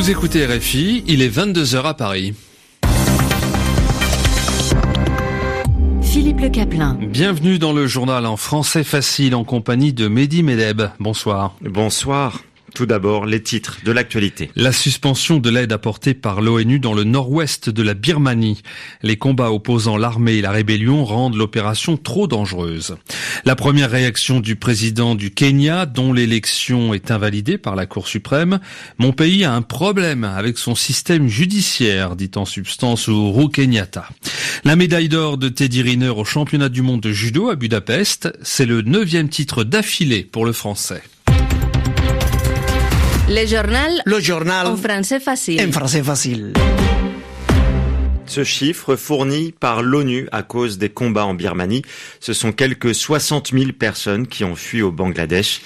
[0.00, 2.32] Vous écoutez RFI, il est 22h à Paris.
[6.00, 6.96] Philippe Le Caplin.
[7.02, 10.80] Bienvenue dans le journal en français facile en compagnie de Mehdi Medeb.
[11.00, 11.54] Bonsoir.
[11.60, 12.40] Bonsoir.
[12.80, 14.50] Tout d'abord, les titres de l'actualité.
[14.56, 18.62] La suspension de l'aide apportée par l'ONU dans le nord-ouest de la Birmanie.
[19.02, 22.96] Les combats opposant l'armée et la rébellion rendent l'opération trop dangereuse.
[23.44, 28.60] La première réaction du président du Kenya, dont l'élection est invalidée par la Cour suprême.
[28.96, 34.08] Mon pays a un problème avec son système judiciaire, dit en substance Uhuru Kenyatta.
[34.64, 38.64] La médaille d'or de Teddy Riner au championnat du monde de judo à Budapest, c'est
[38.64, 41.02] le neuvième titre d'affilée pour le français.
[43.32, 44.02] Le journal.
[44.06, 44.66] Le journal.
[44.66, 45.64] En français facile.
[45.64, 46.52] En français facile.
[48.26, 51.82] Ce chiffre fourni par l'ONU à cause des combats en Birmanie,
[52.18, 55.60] ce sont quelques 60 000 personnes qui ont fui au Bangladesh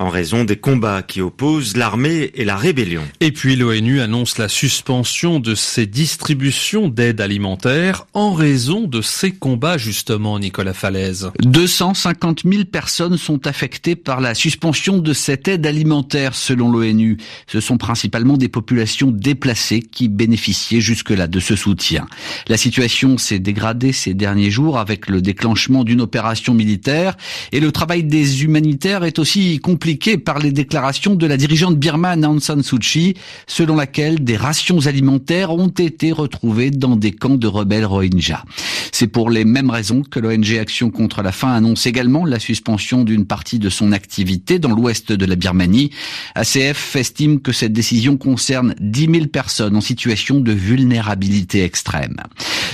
[0.00, 3.02] en raison des combats qui opposent l'armée et la rébellion.
[3.20, 9.30] Et puis l'ONU annonce la suspension de ses distributions d'aide alimentaire en raison de ces
[9.30, 11.30] combats justement, Nicolas Falaise.
[11.40, 17.18] 250 000 personnes sont affectées par la suspension de cette aide alimentaire selon l'ONU.
[17.46, 22.06] Ce sont principalement des populations déplacées qui bénéficiaient jusque-là de ce soutien.
[22.48, 27.18] La situation s'est dégradée ces derniers jours avec le déclenchement d'une opération militaire
[27.52, 29.89] et le travail des humanitaires est aussi compliqué
[30.24, 33.14] par les déclarations de la dirigeante birmane Aung San Suu Kyi,
[33.46, 38.44] selon laquelle des rations alimentaires ont été retrouvées dans des camps de rebelles Rohingyas.
[38.92, 43.04] C'est pour les mêmes raisons que l'ONG Action contre la faim annonce également la suspension
[43.04, 45.90] d'une partie de son activité dans l'ouest de la Birmanie.
[46.34, 52.16] ACF estime que cette décision concerne 10 000 personnes en situation de vulnérabilité extrême.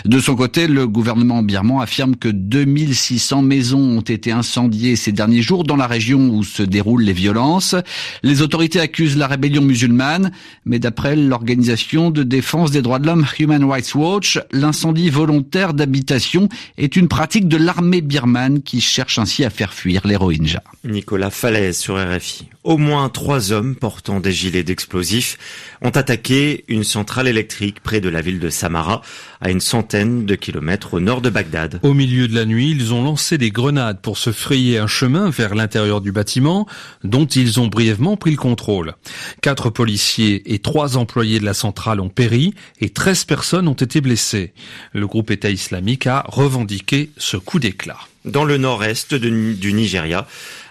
[0.04, 5.42] De son côté, le gouvernement birman affirme que 2600 maisons ont été incendiées ces derniers
[5.42, 7.74] jours dans la région où se déroulent les violences.
[8.22, 10.32] Les autorités accusent la rébellion musulmane,
[10.64, 16.48] mais d'après l'organisation de défense des droits de l'homme Human Rights Watch, l'incendie volontaire d'habitation
[16.76, 20.62] est une pratique de l'armée birmane qui cherche ainsi à faire fuir les Rohingyas.
[20.84, 21.30] Nicolas
[21.72, 22.48] sur RFI.
[22.66, 25.38] Au moins trois hommes portant des gilets d'explosifs
[25.82, 29.02] ont attaqué une centrale électrique près de la ville de Samara,
[29.40, 31.78] à une centaine de kilomètres au nord de Bagdad.
[31.84, 35.30] Au milieu de la nuit, ils ont lancé des grenades pour se frayer un chemin
[35.30, 36.66] vers l'intérieur du bâtiment,
[37.04, 38.94] dont ils ont brièvement pris le contrôle.
[39.42, 44.00] Quatre policiers et trois employés de la centrale ont péri et 13 personnes ont été
[44.00, 44.52] blessées.
[44.92, 48.00] Le groupe État islamique a revendiqué ce coup d'éclat.
[48.26, 50.26] Dans le nord-est du Nigeria,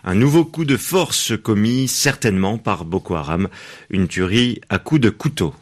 [0.05, 3.49] un nouveau coup de force commis certainement par Boko Haram,
[3.89, 5.53] une tuerie à coups de couteau.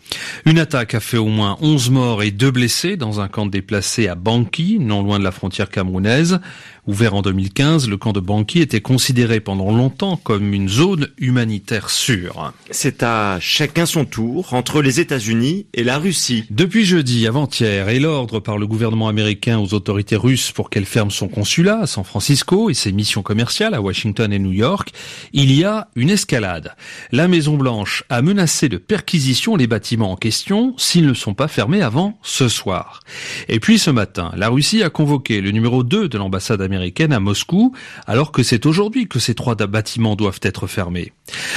[0.45, 4.09] Une attaque a fait au moins 11 morts et 2 blessés dans un camp déplacé
[4.09, 6.39] à Banki, non loin de la frontière camerounaise.
[6.85, 11.89] Ouvert en 2015, le camp de Banki était considéré pendant longtemps comme une zone humanitaire
[11.89, 12.51] sûre.
[12.71, 16.43] C'est à chacun son tour entre les États-Unis et la Russie.
[16.49, 21.09] Depuis jeudi, avant-hier, et l'ordre par le gouvernement américain aux autorités russes pour qu'elles ferment
[21.09, 24.91] son consulat à San Francisco et ses missions commerciales à Washington et New York,
[25.31, 26.75] il y a une escalade.
[27.13, 31.81] La Maison-Blanche a menacé de perquisition les bâtiments en question s'ils ne sont pas fermés
[31.81, 32.99] avant ce soir.
[33.47, 37.13] Et puis ce matin, la Russie a convoqué le numéro 2 de l'ambassade américaine américaine
[37.13, 37.73] à Moscou,
[38.07, 41.13] alors que c'est aujourd'hui que ces trois bâtiments doivent être fermés.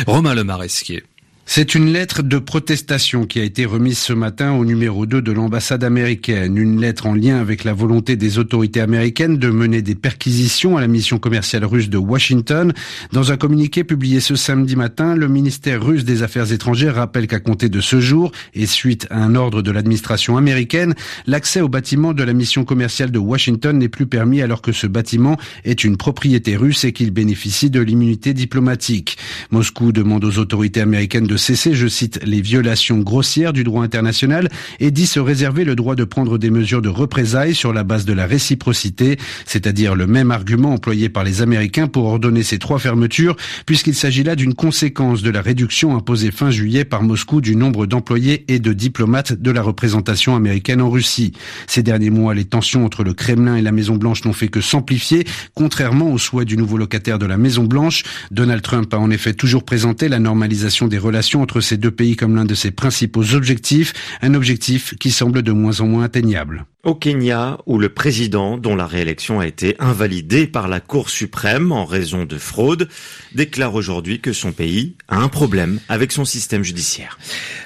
[0.07, 1.03] Romain Le Maresquier.
[1.49, 5.33] C'est une lettre de protestation qui a été remise ce matin au numéro 2 de
[5.33, 6.59] l'ambassade américaine.
[6.59, 10.81] Une lettre en lien avec la volonté des autorités américaines de mener des perquisitions à
[10.81, 12.75] la mission commerciale russe de Washington.
[13.13, 17.39] Dans un communiqué publié ce samedi matin, le ministère russe des Affaires étrangères rappelle qu'à
[17.39, 20.95] compter de ce jour, et suite à un ordre de l'administration américaine,
[21.27, 24.89] l'accès au bâtiment de la mission commerciale de Washington n'est plus permis alors que ce
[24.89, 29.17] bâtiment est une propriété russe et qu'il bénéficie de l'immunité diplomatique.
[29.51, 34.49] Moscou demande aux autorités américaines de cesser, je cite, les violations grossières du droit international
[34.81, 38.05] et dit se réserver le droit de prendre des mesures de représailles sur la base
[38.05, 42.79] de la réciprocité, c'est-à-dire le même argument employé par les Américains pour ordonner ces trois
[42.79, 47.57] fermetures, puisqu'il s'agit là d'une conséquence de la réduction imposée fin juillet par Moscou du
[47.57, 51.33] nombre d'employés et de diplomates de la représentation américaine en Russie.
[51.67, 54.61] Ces derniers mois, les tensions entre le Kremlin et la Maison Blanche n'ont fait que
[54.61, 58.03] s'amplifier, contrairement aux souhaits du nouveau locataire de la Maison Blanche.
[58.31, 62.17] Donald Trump a en effet toujours présenté la normalisation des relations entre ces deux pays
[62.17, 63.93] comme l'un de ses principaux objectifs,
[64.23, 66.67] un objectif qui semble de moins en moins atteignable.
[66.87, 71.73] Au Kenya, où le président, dont la réélection a été invalidée par la Cour suprême
[71.73, 72.89] en raison de fraude,
[73.35, 77.19] déclare aujourd'hui que son pays a un problème avec son système judiciaire.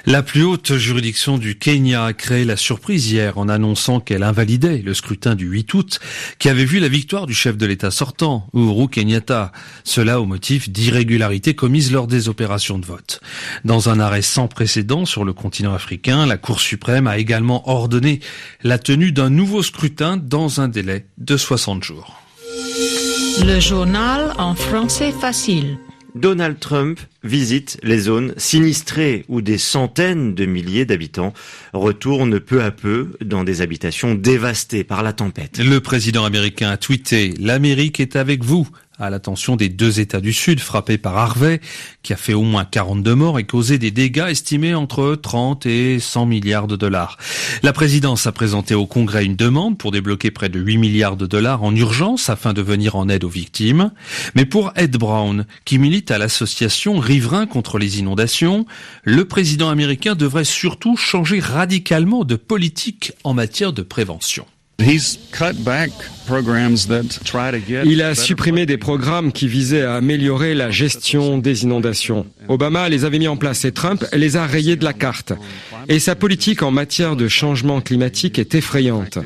[0.07, 4.81] La plus haute juridiction du Kenya a créé la surprise hier en annonçant qu'elle invalidait
[4.83, 5.99] le scrutin du 8 août
[6.39, 9.51] qui avait vu la victoire du chef de l'État sortant, Uhuru Kenyatta.
[9.83, 13.21] Cela au motif d'irrégularités commises lors des opérations de vote.
[13.65, 18.19] Dans un arrêt sans précédent sur le continent africain, la Cour suprême a également ordonné
[18.63, 22.21] la tenue d'un nouveau scrutin dans un délai de 60 jours.
[23.43, 25.77] Le journal en français facile.
[26.15, 31.33] Donald Trump visite les zones sinistrées où des centaines de milliers d'habitants
[31.73, 35.59] retournent peu à peu dans des habitations dévastées par la tempête.
[35.59, 38.67] Le président américain a tweeté L'Amérique est avec vous
[39.01, 41.59] à l'attention des deux États du Sud frappés par Harvey,
[42.03, 45.99] qui a fait au moins 42 morts et causé des dégâts estimés entre 30 et
[45.99, 47.17] 100 milliards de dollars.
[47.63, 51.25] La présidence a présenté au Congrès une demande pour débloquer près de 8 milliards de
[51.25, 53.91] dollars en urgence afin de venir en aide aux victimes.
[54.35, 58.65] Mais pour Ed Brown, qui milite à l'association Riverains contre les inondations,
[59.03, 64.45] le président américain devrait surtout changer radicalement de politique en matière de prévention.
[67.85, 72.25] Il a supprimé des programmes qui visaient à améliorer la gestion des inondations.
[72.47, 75.33] Obama les avait mis en place et Trump les a rayés de la carte.
[75.87, 79.19] Et sa politique en matière de changement climatique est effrayante.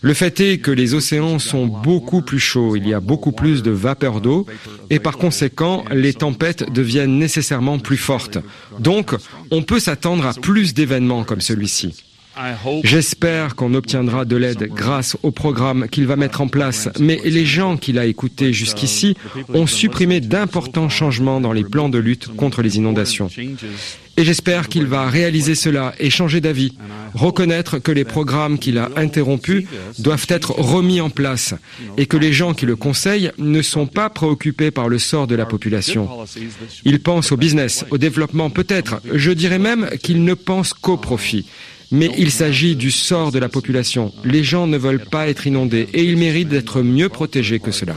[0.00, 3.62] Le fait est que les océans sont beaucoup plus chauds, il y a beaucoup plus
[3.62, 4.46] de vapeur d'eau
[4.90, 8.38] et par conséquent, les tempêtes deviennent nécessairement plus fortes.
[8.78, 9.14] Donc,
[9.50, 11.94] on peut s'attendre à plus d'événements comme celui-ci.
[12.82, 17.46] J'espère qu'on obtiendra de l'aide grâce au programme qu'il va mettre en place, mais les
[17.46, 19.16] gens qu'il a écoutés jusqu'ici
[19.52, 23.28] ont supprimé d'importants changements dans les plans de lutte contre les inondations.
[24.16, 26.76] Et j'espère qu'il va réaliser cela et changer d'avis,
[27.14, 29.64] reconnaître que les programmes qu'il a interrompus
[29.98, 31.54] doivent être remis en place
[31.96, 35.34] et que les gens qui le conseillent ne sont pas préoccupés par le sort de
[35.34, 36.08] la population.
[36.84, 41.46] Ils pensent au business, au développement peut-être, je dirais même qu'ils ne pensent qu'au profit.
[41.90, 44.12] Mais il s'agit du sort de la population.
[44.24, 47.94] Les gens ne veulent pas être inondés et ils méritent d'être mieux protégés que cela.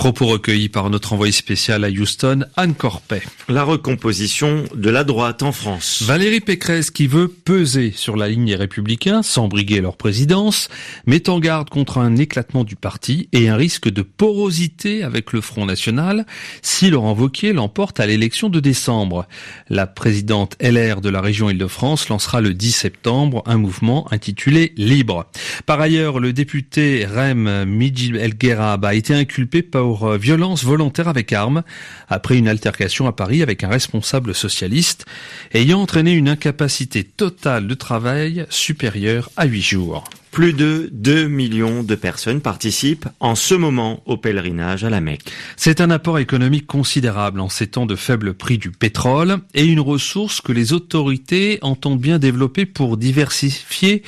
[0.00, 3.20] Propos recueillis par notre envoyé spécial à Houston, Anne Corpet.
[3.50, 6.02] La recomposition de la droite en France.
[6.06, 10.70] Valérie Pécresse, qui veut peser sur la ligne des Républicains sans briguer leur présidence,
[11.04, 15.42] met en garde contre un éclatement du parti et un risque de porosité avec le
[15.42, 16.24] Front National
[16.62, 19.26] si Laurent Wauquiez l'emporte à l'élection de décembre.
[19.68, 25.26] La présidente LR de la région Île-de-France lancera le 10 septembre un mouvement intitulé Libre.
[25.66, 31.64] Par ailleurs, le député Rem Midjil El a été inculpé pour violence volontaire avec arme
[32.08, 35.04] après une altercation à Paris avec un responsable socialiste
[35.52, 40.04] ayant entraîné une incapacité totale de travail supérieure à 8 jours.
[40.30, 45.28] Plus de 2 millions de personnes participent en ce moment au pèlerinage à la Mecque.
[45.56, 49.80] C'est un apport économique considérable en ces temps de faible prix du pétrole et une
[49.80, 54.04] ressource que les autorités entendent bien développer pour diversifier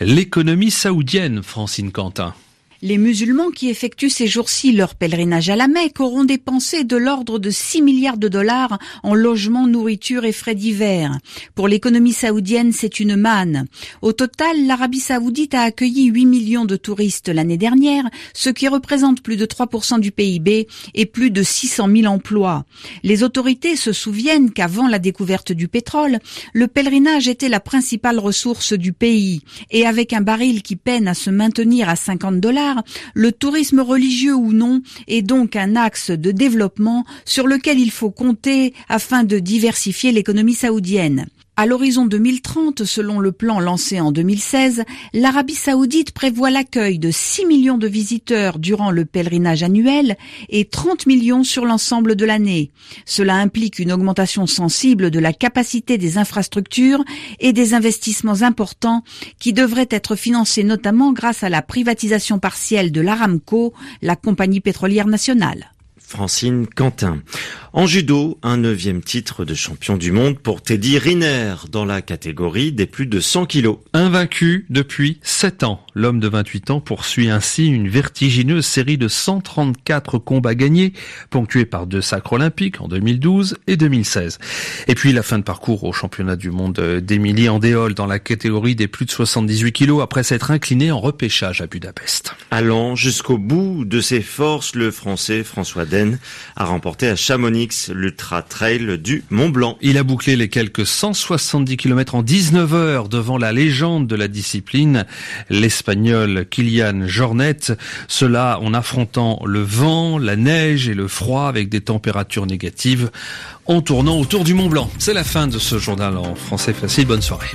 [0.00, 2.32] l'économie saoudienne, Francine Quentin.
[2.86, 7.40] Les musulmans qui effectuent ces jours-ci leur pèlerinage à la Mecque auront dépensé de l'ordre
[7.40, 11.18] de 6 milliards de dollars en logement, nourriture et frais divers.
[11.56, 13.66] Pour l'économie saoudienne, c'est une manne.
[14.02, 19.20] Au total, l'Arabie saoudite a accueilli 8 millions de touristes l'année dernière, ce qui représente
[19.20, 22.66] plus de 3% du PIB et plus de 600 000 emplois.
[23.02, 26.20] Les autorités se souviennent qu'avant la découverte du pétrole,
[26.52, 29.40] le pèlerinage était la principale ressource du pays.
[29.72, 32.75] Et avec un baril qui peine à se maintenir à 50 dollars,
[33.14, 38.10] le tourisme religieux ou non est donc un axe de développement sur lequel il faut
[38.10, 41.26] compter afin de diversifier l'économie saoudienne.
[41.58, 44.84] À l'horizon 2030, selon le plan lancé en 2016,
[45.14, 50.18] l'Arabie saoudite prévoit l'accueil de 6 millions de visiteurs durant le pèlerinage annuel
[50.50, 52.72] et 30 millions sur l'ensemble de l'année.
[53.06, 57.02] Cela implique une augmentation sensible de la capacité des infrastructures
[57.40, 59.02] et des investissements importants
[59.38, 63.72] qui devraient être financés notamment grâce à la privatisation partielle de l'Aramco,
[64.02, 65.70] la compagnie pétrolière nationale.
[66.06, 67.20] Francine Quentin.
[67.72, 72.70] En judo, un neuvième titre de champion du monde pour Teddy Riner dans la catégorie
[72.70, 73.78] des plus de 100 kilos.
[73.92, 75.85] Invaincu depuis 7 ans.
[75.98, 80.92] L'homme de 28 ans poursuit ainsi une vertigineuse série de 134 combats gagnés,
[81.30, 84.38] ponctués par deux sacres olympiques en 2012 et 2016.
[84.88, 88.74] Et puis la fin de parcours au championnat du monde d'Emilie Andéol dans la catégorie
[88.74, 92.34] des plus de 78 kilos après s'être incliné en repêchage à Budapest.
[92.50, 96.18] Allant jusqu'au bout de ses forces, le français François Den
[96.56, 99.78] a remporté à Chamonix l'Ultra Trail du Mont Blanc.
[99.80, 104.28] Il a bouclé les quelques 170 km en 19 heures devant la légende de la
[104.28, 105.06] discipline,
[105.48, 105.85] l'espagnol
[106.50, 107.72] Kilian Jornet.
[108.08, 113.10] Cela en affrontant le vent, la neige et le froid avec des températures négatives
[113.66, 114.90] en tournant autour du Mont Blanc.
[114.98, 117.06] C'est la fin de ce journal en français facile.
[117.06, 117.48] Bonne soirée.